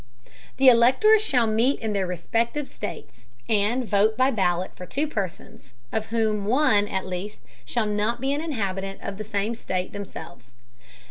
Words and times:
The 0.57 0.67
Electors 0.67 1.23
shall 1.23 1.45
meet 1.45 1.79
in 1.79 1.93
their 1.93 2.07
respective 2.07 2.67
States, 2.67 3.25
and 3.47 3.87
vote 3.87 4.17
by 4.17 4.31
Ballot 4.31 4.71
for 4.75 4.87
two 4.87 5.05
Persons, 5.07 5.75
of 5.91 6.07
whom 6.07 6.45
one 6.45 6.87
at 6.87 7.05
least 7.05 7.41
shall 7.65 7.85
not 7.85 8.19
be 8.19 8.33
an 8.33 8.41
Inhabitant 8.41 8.99
of 9.03 9.17
the 9.19 9.23
same 9.23 9.53
State 9.53 9.89
with 9.89 9.93
themselves. 9.93 10.53